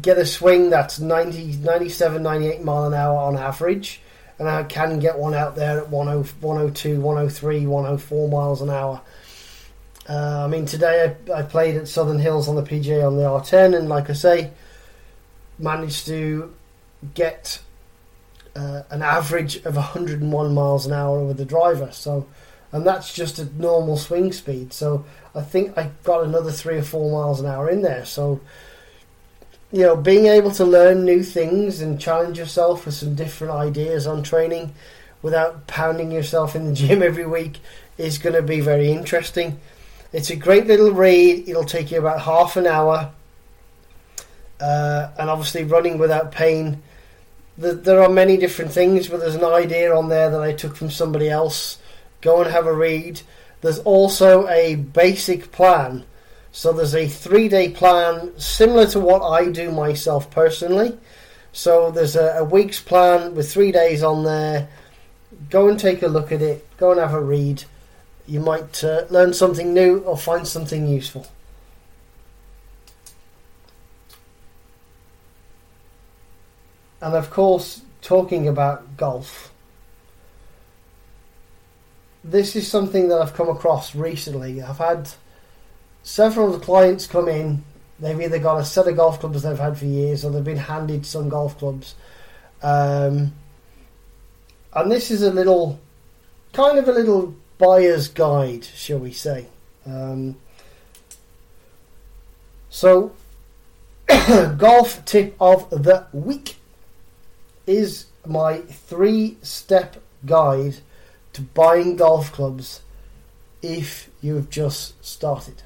[0.00, 4.00] get a swing that's 90, 97, 98 mile an hour on average.
[4.38, 9.02] And I can get one out there at 102, 103, 104 miles an hour.
[10.08, 13.22] Uh, I mean, today I, I, played at Southern Hills on the PGA on the
[13.22, 14.50] R10, and like I say,
[15.58, 16.52] managed to
[17.14, 17.60] get
[18.56, 21.90] uh, an average of 101 miles an hour with the driver.
[21.92, 22.26] So,
[22.72, 24.72] and that's just a normal swing speed.
[24.72, 25.04] So,
[25.34, 28.04] I think I got another three or four miles an hour in there.
[28.04, 28.40] So,
[29.72, 34.06] you know, being able to learn new things and challenge yourself with some different ideas
[34.06, 34.74] on training
[35.22, 37.60] without pounding yourself in the gym every week
[37.98, 39.60] is going to be very interesting.
[40.12, 41.48] It's a great little read.
[41.48, 43.12] It'll take you about half an hour.
[44.60, 46.82] Uh, and obviously, running without pain.
[47.56, 50.76] The, there are many different things, but there's an idea on there that I took
[50.76, 51.78] from somebody else.
[52.20, 53.22] Go and have a read.
[53.60, 56.04] There's also a basic plan.
[56.52, 60.98] So there's a three day plan similar to what I do myself personally.
[61.52, 64.68] So there's a, a week's plan with three days on there.
[65.48, 66.66] Go and take a look at it.
[66.76, 67.64] Go and have a read
[68.30, 71.26] you might uh, learn something new or find something useful.
[77.00, 79.49] And of course, talking about golf,
[82.22, 84.62] this is something that I've come across recently.
[84.62, 85.10] I've had
[86.02, 87.64] several clients come in.
[87.98, 90.56] They've either got a set of golf clubs they've had for years, or they've been
[90.56, 91.94] handed some golf clubs.
[92.62, 93.32] Um,
[94.72, 95.80] and this is a little,
[96.52, 99.46] kind of a little buyer's guide, shall we say.
[99.86, 100.36] Um,
[102.68, 103.12] so,
[104.56, 106.56] golf tip of the week
[107.66, 110.76] is my three step guide
[111.32, 112.80] to buying golf clubs
[113.62, 115.62] if you've just started.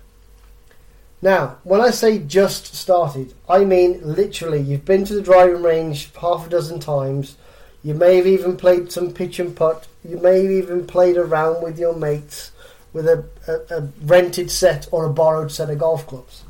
[1.22, 6.12] Now, when I say just started, I mean literally you've been to the driving range
[6.14, 7.36] half a dozen times,
[7.84, 9.86] you may have even played some pitch and putt.
[10.08, 12.50] You may have even played around with your mates
[12.94, 16.44] with a, a, a rented set or a borrowed set of golf clubs.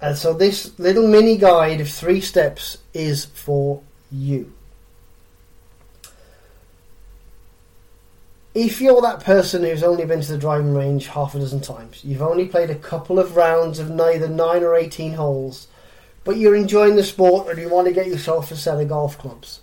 [0.00, 4.52] And so this little mini guide of three steps is for you.
[8.54, 12.04] If you're that person who's only been to the driving range half a dozen times,
[12.04, 15.68] you've only played a couple of rounds of neither 9 or 18 holes,
[16.24, 19.16] but you're enjoying the sport and you want to get yourself a set of golf
[19.18, 19.60] clubs.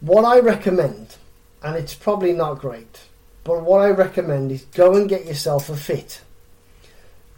[0.00, 1.16] What I recommend,
[1.62, 3.00] and it's probably not great,
[3.42, 6.20] but what I recommend is go and get yourself a fit.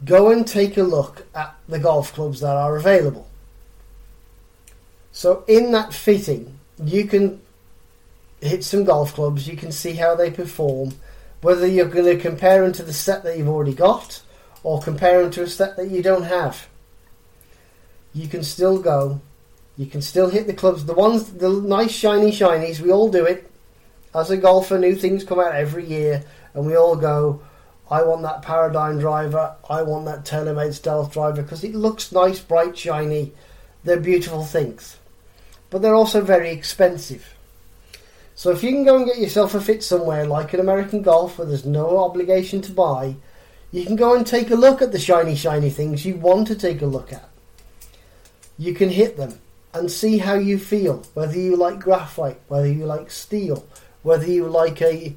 [0.03, 3.29] Go and take a look at the golf clubs that are available.
[5.13, 7.42] So, in that fitting, you can
[8.45, 10.93] hit some golf clubs, you can see how they perform,
[11.41, 14.21] whether you're going to compare them to the set that you've already got
[14.63, 16.67] or compare them to a set that you don't have.
[18.13, 19.21] You can still go.
[19.75, 20.85] You can still hit the clubs.
[20.85, 23.49] The ones, the nice shiny shinies, we all do it.
[24.15, 27.41] As a golfer, new things come out every year, and we all go,
[27.89, 32.39] I want that paradigm driver, I want that TaylorMade stealth driver, because it looks nice,
[32.39, 33.33] bright, shiny.
[33.83, 34.97] They're beautiful things.
[35.69, 37.35] But they're also very expensive.
[38.35, 41.37] So if you can go and get yourself a fit somewhere, like an American Golf,
[41.37, 43.15] where there's no obligation to buy,
[43.71, 46.55] you can go and take a look at the shiny, shiny things you want to
[46.55, 47.29] take a look at.
[48.57, 49.39] You can hit them
[49.73, 53.67] and see how you feel, whether you like graphite, whether you like steel,
[54.03, 55.15] whether you like a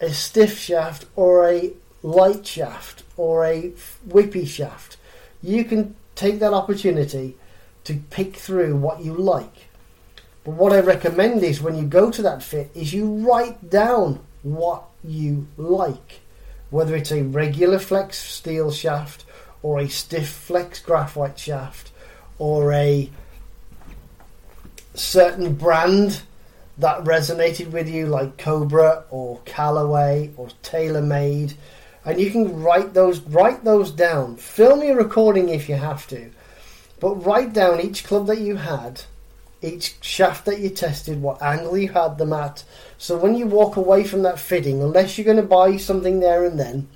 [0.00, 3.72] a stiff shaft or a light shaft or a
[4.08, 4.96] whippy shaft.
[5.42, 7.36] You can take that opportunity
[7.84, 9.67] to pick through what you like.
[10.48, 14.20] But what I recommend is when you go to that fit is you write down
[14.42, 16.20] what you like
[16.70, 19.26] whether it's a regular flex steel shaft
[19.62, 21.92] or a stiff flex graphite shaft
[22.38, 23.10] or a
[24.94, 26.22] certain brand
[26.78, 31.56] that resonated with you like Cobra or Callaway or TaylorMade
[32.06, 34.36] and you can write those write those down.
[34.36, 36.30] Film your recording if you have to
[37.00, 39.02] but write down each club that you had
[39.62, 42.64] each shaft that you tested, what angle you had them at.
[42.96, 46.44] So when you walk away from that fitting, unless you're going to buy something there
[46.44, 46.88] and then,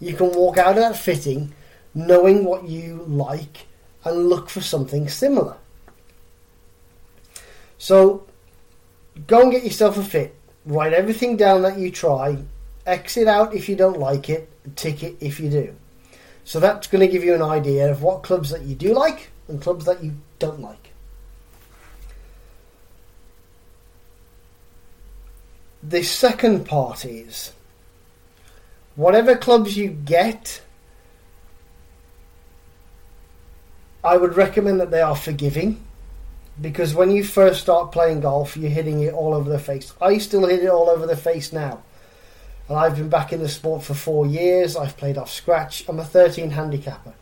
[0.00, 1.52] you can walk out of that fitting
[1.94, 3.66] knowing what you like
[4.04, 5.56] and look for something similar.
[7.78, 8.26] So
[9.26, 10.34] go and get yourself a fit.
[10.64, 12.38] Write everything down that you try.
[12.86, 14.50] Exit out if you don't like it.
[14.76, 15.74] Tick it if you do.
[16.44, 19.30] So that's going to give you an idea of what clubs that you do like
[19.48, 20.92] and clubs that you don't like.
[25.88, 27.52] The second part is
[28.96, 30.60] whatever clubs you get,
[34.02, 35.80] I would recommend that they are forgiving
[36.60, 39.92] because when you first start playing golf, you're hitting it all over the face.
[40.00, 41.82] I still hit it all over the face now.
[42.68, 44.76] And I've been back in the sport for four years.
[44.76, 45.84] I've played off scratch.
[45.88, 47.14] I'm a 13 handicapper.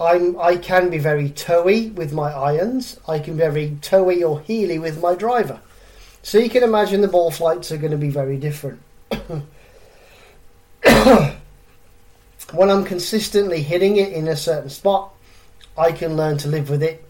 [0.00, 2.98] I'm I can be very toey with my irons.
[3.06, 5.60] I can be very toey or heely with my driver.
[6.22, 8.80] So you can imagine the ball flights are going to be very different.
[12.52, 15.12] when I'm consistently hitting it in a certain spot,
[15.76, 17.04] I can learn to live with it,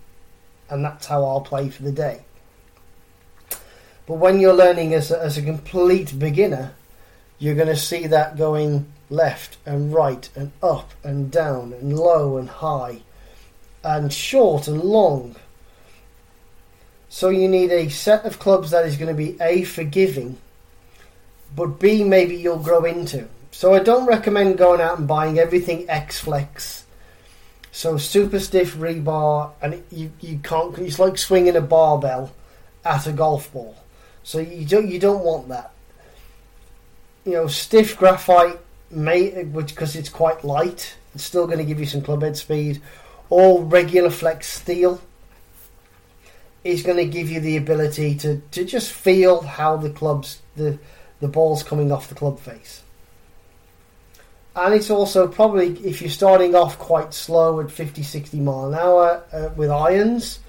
[0.71, 2.23] and that's how I'll play for the day.
[4.07, 6.75] But when you're learning as a, as a complete beginner,
[7.39, 12.39] you're going to see that going left and right and up and down and low
[12.39, 13.03] and high
[13.85, 15.37] and short and long.
[17.13, 20.39] So you need a set of clubs that is going to be A, forgiving,
[21.55, 23.29] but B, maybe you'll grow into.
[23.51, 26.87] So I don't recommend going out and buying everything X Flex.
[27.71, 30.77] So super stiff rebar, and you you can't.
[30.79, 32.33] It's like swinging a barbell
[32.83, 33.77] at a golf ball.
[34.23, 35.71] So you don't you don't want that.
[37.27, 38.59] You know, stiff graphite,
[38.91, 42.81] because it's quite light, it's still going to give you some clubhead speed.
[43.29, 44.99] All regular flex steel
[46.65, 50.79] is going to give you the ability to, to just feel how the clubs the
[51.21, 52.83] the ball's coming off the club face.
[54.57, 58.75] And it's also probably if you're starting off quite slow at 50 60 mile an
[58.75, 60.41] hour uh, with irons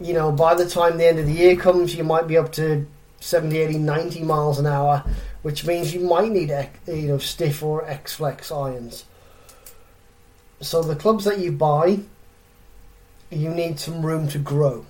[0.00, 2.52] you know by the time the end of the year comes you might be up
[2.52, 2.86] to
[3.20, 5.04] 70 80 90 miles an hour
[5.42, 6.50] which means you might need
[6.86, 9.04] you know stiff or x flex irons.
[10.60, 12.00] So the clubs that you buy
[13.30, 14.84] you need some room to grow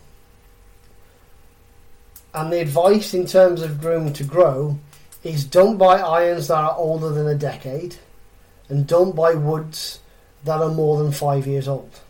[2.34, 4.78] and the advice in terms of room to grow
[5.22, 7.96] is don't buy irons that are older than a decade
[8.68, 10.00] and don't buy woods
[10.44, 12.00] that are more than five years old.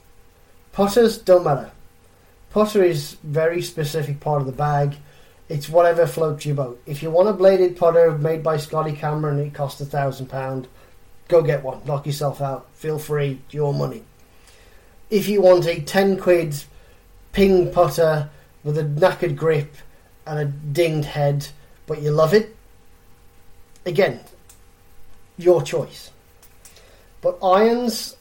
[0.72, 1.70] Putters don't matter.
[2.50, 4.96] Putter is very specific part of the bag.
[5.48, 6.80] It's whatever floats your boat.
[6.86, 10.26] If you want a bladed putter made by Scotty Cameron, and it costs a thousand
[10.26, 10.68] pound.
[11.28, 11.80] Go get one.
[11.84, 12.66] Knock yourself out.
[12.74, 13.40] Feel free.
[13.50, 14.02] Your money.
[15.10, 16.54] If you want a ten quid
[17.32, 18.30] ping putter
[18.64, 19.74] with a knackered grip
[20.26, 21.48] and a dinged head,
[21.86, 22.54] but you love it,
[23.84, 24.20] again,
[25.36, 26.10] your choice.
[27.20, 28.16] But irons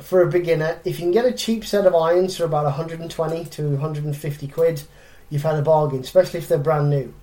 [0.00, 3.44] for a beginner, if you can get a cheap set of irons for about 120
[3.44, 4.82] to 150 quid,
[5.30, 7.14] you've had a bargain, especially if they're brand new.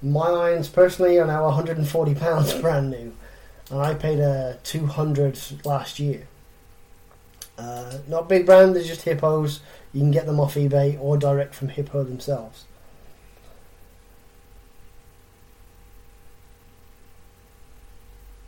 [0.00, 3.14] My irons personally are now 140 pounds brand new,
[3.70, 6.26] and I paid a 200 last year.
[7.58, 9.60] Uh, not big brand, they're just hippos.
[9.92, 12.64] You can get them off eBay or direct from Hippo themselves.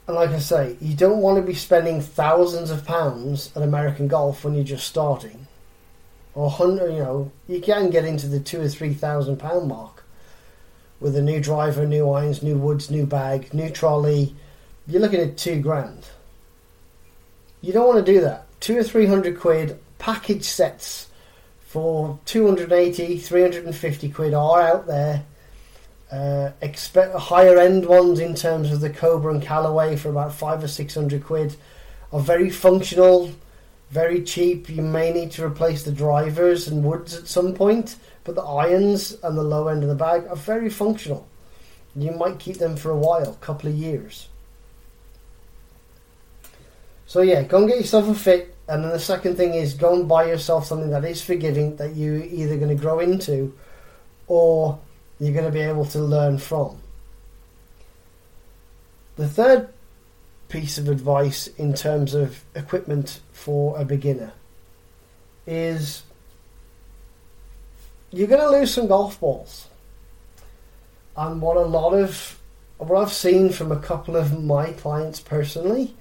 [0.06, 4.08] And like I say, you don't want to be spending thousands of pounds at American
[4.08, 5.46] Golf when you're just starting.
[6.34, 10.04] Or hundred, you know, you can get into the two or three thousand pound mark
[11.00, 14.34] with a new driver, new irons, new woods, new bag, new trolley.
[14.86, 16.08] You're looking at two grand.
[17.60, 18.46] You don't want to do that.
[18.60, 21.08] Two or three hundred quid package sets
[21.60, 25.24] for 280, 350 quid are out there
[26.10, 30.62] uh, expect higher end ones in terms of the Cobra and Callaway for about five
[30.62, 31.56] or six hundred quid
[32.12, 33.32] are very functional,
[33.90, 34.68] very cheap.
[34.68, 39.16] You may need to replace the drivers and woods at some point, but the irons
[39.22, 41.26] and the low end of the bag are very functional.
[41.94, 44.28] You might keep them for a while, a couple of years.
[47.06, 49.94] So yeah, go and get yourself a fit, and then the second thing is go
[49.94, 53.52] and buy yourself something that is forgiving that you're either going to grow into,
[54.28, 54.78] or
[55.20, 56.80] you're going to be able to learn from.
[59.16, 59.68] The third
[60.48, 64.32] piece of advice in terms of equipment for a beginner
[65.46, 66.02] is
[68.10, 69.68] you're going to lose some golf balls.
[71.16, 72.40] And what a lot of
[72.78, 75.94] what I've seen from a couple of my clients personally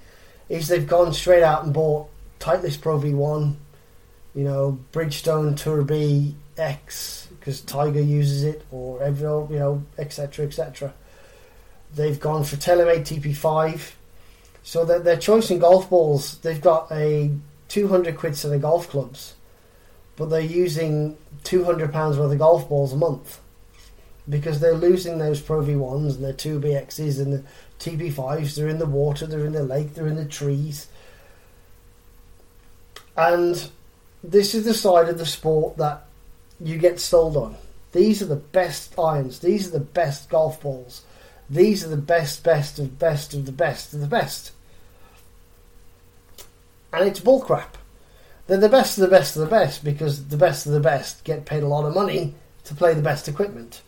[0.47, 2.09] is they've gone straight out and bought
[2.39, 3.55] Titleist Pro V1,
[4.33, 10.45] you know, Bridgestone Tour B X, because Tiger uses it, or every you know, etc.
[10.45, 10.93] etc.
[11.95, 13.93] They've gone for TaylorMade TP5,
[14.63, 17.31] so that their choice in golf balls, they've got a
[17.69, 19.35] 200 quid set of golf clubs,
[20.15, 23.39] but they're using 200 pounds worth of golf balls a month
[24.27, 27.43] because they're losing those Pro V1s and their 2BXs and the
[27.79, 28.55] TP5s.
[28.55, 30.87] They're in the water, they're in the lake, they're in the trees.
[33.17, 33.69] And
[34.23, 36.05] this is the side of the sport that
[36.61, 37.55] you get sold on.
[37.91, 39.39] These are the best irons.
[39.39, 41.03] These are the best golf balls.
[41.49, 44.51] These are the best, best of best of the best of the best.
[46.93, 47.75] And it's bullcrap.
[48.47, 51.23] They're the best of the best of the best because the best of the best
[51.23, 52.33] get paid a lot of money
[52.65, 53.81] to play the best equipment.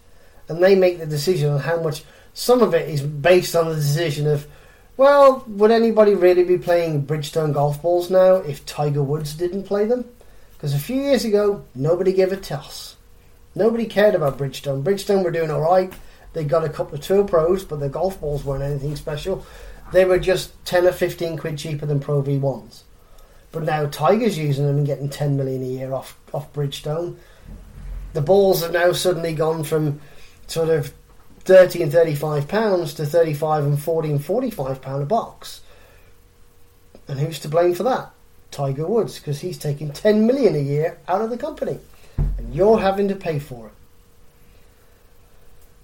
[0.48, 2.04] And they make the decision on how much.
[2.34, 4.48] Some of it is based on the decision of,
[4.96, 9.86] well, would anybody really be playing Bridgestone golf balls now if Tiger Woods didn't play
[9.86, 10.06] them?
[10.62, 12.96] Because a few years ago, nobody gave a toss.
[13.56, 14.84] Nobody cared about Bridgestone.
[14.84, 15.92] Bridgestone were doing all right.
[16.34, 19.44] They got a couple of tour pros, but their golf balls weren't anything special.
[19.92, 22.84] They were just 10 or 15 quid cheaper than Pro V1s.
[23.52, 27.18] But now Tiger's using them and getting 10 million a year off, off Bridgestone.
[28.14, 30.00] The balls have now suddenly gone from
[30.46, 30.94] sort of
[31.40, 35.62] 30 and 35 pounds to 35 and 40 and 45 pound a box.
[37.08, 38.14] And who's to blame for that?
[38.52, 41.80] Tiger Woods, because he's taking 10 million a year out of the company.
[42.18, 43.74] And you're having to pay for it.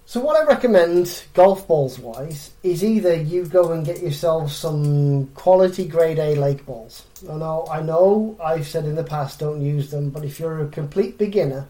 [0.06, 5.28] So what I recommend, golf balls wise, is either you go and get yourself some
[5.36, 7.04] quality grade A lake balls.
[7.30, 10.62] I know, I know, I've said in the past don't use them, but if you're
[10.64, 11.68] a complete beginner,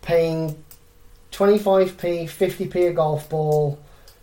[0.00, 0.56] paying
[1.32, 3.78] 25p, 50p a golf ball,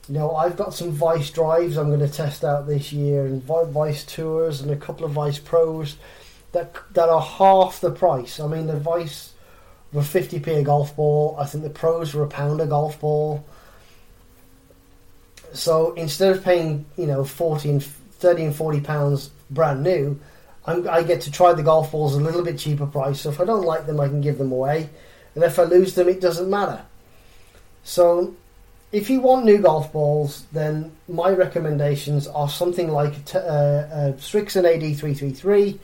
[0.10, 3.44] you know, I've got some Vice drives I'm going to test out this year, and
[3.44, 5.96] Vice tours, and a couple of Vice pros
[6.52, 8.40] that that are half the price.
[8.40, 9.34] I mean, the Vice
[9.94, 11.38] were 50p a golf ball.
[11.40, 13.46] I think the pros were a pound a golf ball.
[15.54, 20.20] So instead of paying, you know, 40 and 30 and 40 pounds brand new,
[20.66, 23.22] I'm, i get to try the golf balls a little bit cheaper price.
[23.22, 24.90] So if I don't like them, I can give them away.
[25.36, 26.84] And if I lose them, it doesn't matter.
[27.84, 28.36] So
[28.94, 34.14] if you want new golf balls, then my recommendations are something like a, uh, a
[34.14, 35.80] Srixon AD333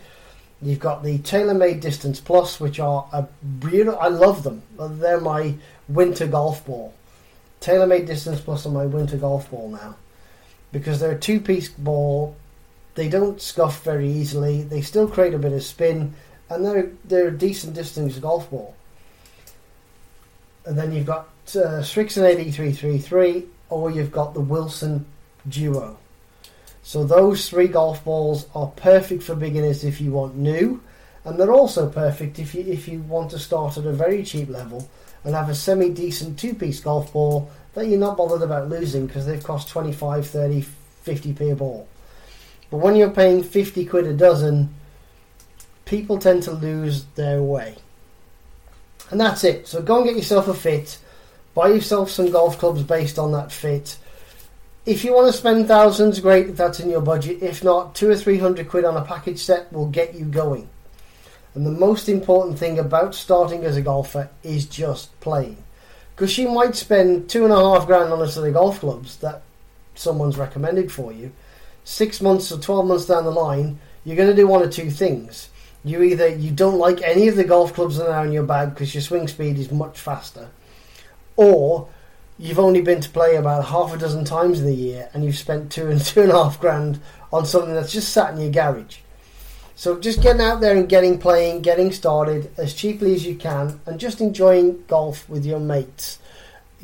[0.61, 3.99] You've got the TaylorMade Distance Plus, which are a beautiful.
[3.99, 4.61] I love them.
[4.77, 5.55] They're my
[5.87, 6.93] winter golf ball.
[7.61, 9.95] TaylorMade Distance Plus are my winter golf ball now
[10.71, 12.35] because they're a two-piece ball.
[12.95, 14.63] They don't scuff very easily.
[14.63, 16.13] They still create a bit of spin,
[16.49, 18.75] and they're they're a decent distance golf ball.
[20.65, 25.05] And then you've got uh, Srixon AD333, or you've got the Wilson
[25.47, 25.97] Duo.
[26.83, 30.81] So those three golf balls are perfect for beginners if you want new,
[31.23, 34.49] and they're also perfect if you if you want to start at a very cheap
[34.49, 34.89] level
[35.23, 39.05] and have a semi decent two piece golf ball that you're not bothered about losing
[39.05, 40.65] because they've cost 25, 30,
[41.05, 41.87] 50p a ball.
[42.71, 44.73] But when you're paying 50 quid a dozen,
[45.85, 47.75] people tend to lose their way.
[49.11, 49.67] And that's it.
[49.67, 50.97] So go and get yourself a fit,
[51.53, 53.97] buy yourself some golf clubs based on that fit
[54.89, 57.43] if you want to spend thousands, great if that's in your budget.
[57.43, 60.67] If not, two or three hundred quid on a package set will get you going.
[61.53, 65.63] And the most important thing about starting as a golfer is just playing.
[66.15, 69.17] Because you might spend two and a half grand on a set of golf clubs
[69.17, 69.43] that
[69.93, 71.31] someone's recommended for you.
[71.83, 74.89] Six months or 12 months down the line, you're going to do one or two
[74.89, 75.49] things.
[75.83, 78.73] You either you don't like any of the golf clubs that are in your bag
[78.73, 80.49] because your swing speed is much faster,
[81.39, 81.87] or
[82.37, 85.37] you've only been to play about half a dozen times in the year and you've
[85.37, 86.99] spent two and two and a half grand
[87.31, 88.97] on something that's just sat in your garage.
[89.73, 93.79] So just getting out there and getting playing, getting started as cheaply as you can,
[93.85, 96.19] and just enjoying golf with your mates.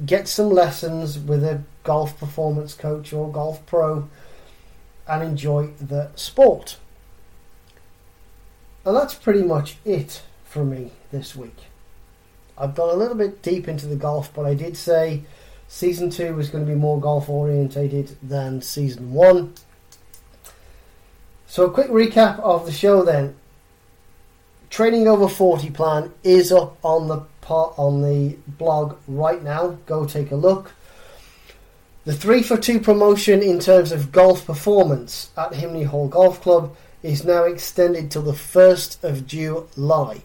[0.05, 4.07] Get some lessons with a golf performance coach or golf pro,
[5.05, 6.77] and enjoy the sport.
[8.85, 11.65] And that's pretty much it for me this week.
[12.57, 15.23] I've gone a little bit deep into the golf, but I did say
[15.67, 19.53] Season 2 was going to be more golf orientated than Season 1.
[21.47, 23.35] So, a quick recap of the show then.
[24.69, 29.77] Training over 40 plan is up on the on the blog right now.
[29.85, 30.73] Go take a look.
[32.05, 36.75] The 3 for 2 promotion in terms of golf performance at Himley Hall Golf Club
[37.01, 40.21] is now extended till the 1st of July.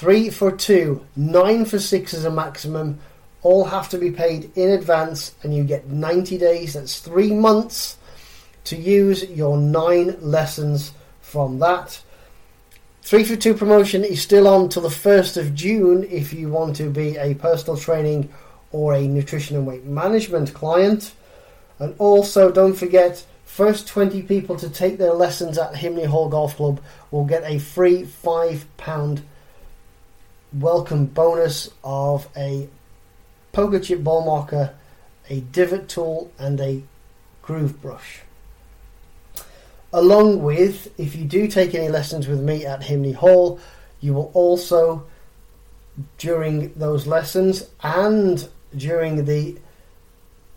[0.00, 2.98] 3 for 2, 9 for 6 is a maximum,
[3.42, 7.98] all have to be paid in advance, and you get 90 days, that's three months,
[8.64, 12.00] to use your nine lessons from that.
[13.02, 16.76] 3 for 2 promotion is still on till the 1st of June if you want
[16.76, 18.32] to be a personal training
[18.72, 21.12] or a nutrition and weight management client.
[21.78, 26.56] And also, don't forget, first 20 people to take their lessons at Himley Hall Golf
[26.56, 26.80] Club
[27.10, 29.20] will get a free £5
[30.52, 32.68] welcome bonus of a
[33.52, 34.74] poker chip ball marker,
[35.28, 36.82] a divot tool, and a
[37.42, 38.22] groove brush.
[39.92, 43.58] Along with, if you do take any lessons with me at Himley Hall,
[44.00, 45.06] you will also,
[46.18, 49.58] during those lessons and during the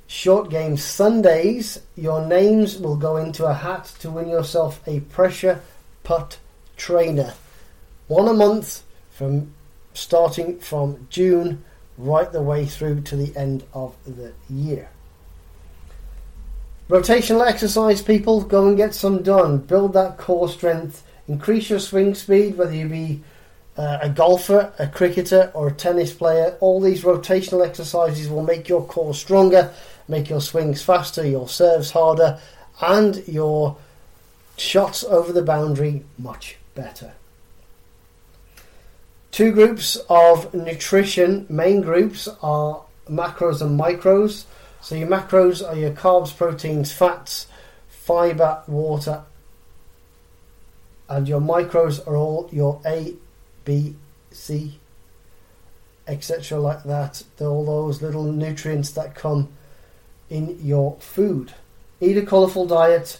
[0.07, 5.61] short game Sundays, your names will go into a hat to win yourself a pressure
[6.03, 6.37] putt
[6.77, 7.33] trainer.
[8.07, 9.53] One a month from
[9.93, 11.63] starting from June
[11.97, 14.89] right the way through to the end of the year.
[16.89, 19.57] Rotational exercise, people, go and get some done.
[19.59, 23.23] Build that core strength, increase your swing speed, whether you be
[23.77, 26.57] uh, a golfer, a cricketer, or a tennis player.
[26.59, 29.73] All these rotational exercises will make your core stronger,
[30.07, 32.39] make your swings faster, your serves harder,
[32.81, 33.77] and your
[34.57, 37.13] shots over the boundary much better.
[39.33, 44.45] Two groups of nutrition, main groups are macros and micros.
[44.79, 47.47] So your macros are your carbs, proteins, fats,
[47.87, 49.23] fiber, water,
[51.09, 53.15] and your micros are all your A,
[53.65, 53.95] B,
[54.29, 54.79] C,
[56.07, 56.59] etc.
[56.59, 57.23] like that.
[57.37, 59.49] They're all those little nutrients that come
[60.29, 61.55] in your food.
[61.99, 63.19] Eat a colourful diet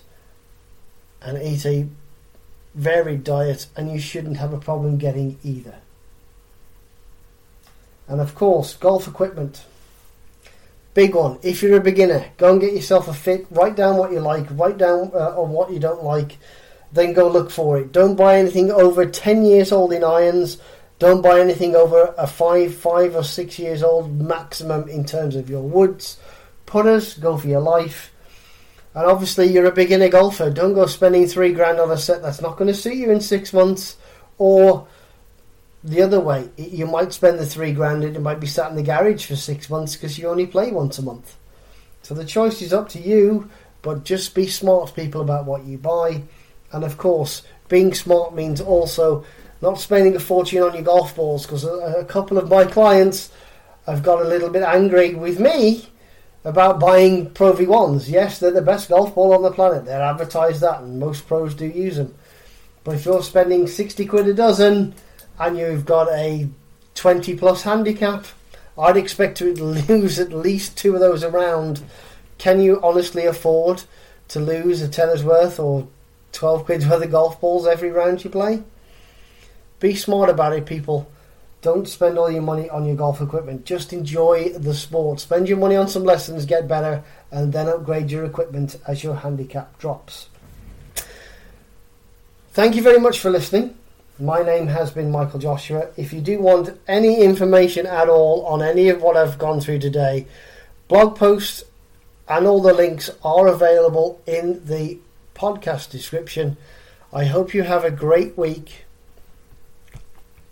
[1.24, 1.88] and eat a
[2.76, 5.78] varied diet, and you shouldn't have a problem getting either.
[8.08, 9.66] And of course, golf equipment.
[10.93, 11.39] Big one.
[11.41, 13.47] If you're a beginner, go and get yourself a fit.
[13.49, 14.45] Write down what you like.
[14.51, 16.38] Write down uh, on what you don't like.
[16.91, 17.91] Then go look for it.
[17.91, 20.60] Don't buy anything over ten years old in irons.
[20.99, 25.49] Don't buy anything over a five, five or six years old maximum in terms of
[25.49, 26.18] your woods.
[26.68, 28.14] Putters, go for your life.
[28.93, 30.51] And obviously, you're a beginner golfer.
[30.51, 33.22] Don't go spending three grand on a set that's not going to suit you in
[33.22, 33.97] six months.
[34.38, 34.88] Or
[35.84, 38.77] the other way, you might spend the three grand and it might be sat in
[38.77, 41.36] the garage for six months because you only play once a month.
[42.03, 43.49] So the choice is up to you,
[43.81, 46.23] but just be smart, people, about what you buy.
[46.71, 49.25] And of course, being smart means also
[49.61, 53.31] not spending a fortune on your golf balls because a, a couple of my clients
[53.86, 55.89] have got a little bit angry with me
[56.45, 58.09] about buying Pro V1s.
[58.09, 59.86] Yes, they're the best golf ball on the planet.
[59.86, 62.13] They're advertised that, and most pros do use them.
[62.84, 64.93] But if you're spending 60 quid a dozen,
[65.39, 66.47] and you've got a
[66.95, 68.25] 20 plus handicap,
[68.77, 69.53] I'd expect to
[69.89, 71.84] lose at least two of those around.
[72.38, 73.84] Can you honestly afford
[74.29, 75.88] to lose a tenner's worth or
[76.31, 78.63] 12 quid's worth of golf balls every round you play?
[79.79, 81.09] Be smart about it, people.
[81.61, 83.65] Don't spend all your money on your golf equipment.
[83.65, 85.21] Just enjoy the sport.
[85.21, 89.15] Spend your money on some lessons, get better, and then upgrade your equipment as your
[89.15, 90.27] handicap drops.
[92.51, 93.75] Thank you very much for listening.
[94.24, 95.89] My name has been Michael Joshua.
[95.97, 99.80] If you do want any information at all on any of what I've gone through
[99.80, 100.28] today,
[100.88, 101.65] blog posts
[102.30, 104.99] and all the links are available in the
[105.36, 106.55] podcast description.
[107.11, 108.86] I hope you have a great week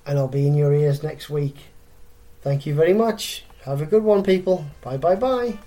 [0.05, 1.55] and I'll be in your ears next week.
[2.41, 3.45] Thank you very much.
[3.63, 4.65] Have a good one, people.
[4.81, 5.59] Bye bye bye.